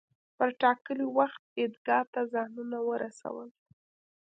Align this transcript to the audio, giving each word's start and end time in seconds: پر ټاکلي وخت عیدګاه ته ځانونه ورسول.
پر 0.37 0.49
ټاکلي 0.61 1.05
وخت 1.17 1.41
عیدګاه 1.59 2.01
ته 2.13 2.21
ځانونه 2.33 2.77
ورسول. 2.89 3.49